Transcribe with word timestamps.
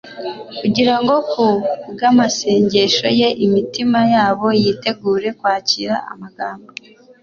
kugira 0.59 0.95
ngo 1.01 1.15
ku 1.29 1.45
bw'amasengesho 1.91 3.07
ye 3.19 3.29
imitima 3.45 3.99
yabo 4.13 4.47
yitegure 4.61 5.29
kwakira 5.39 5.95
amagambo 6.11 6.69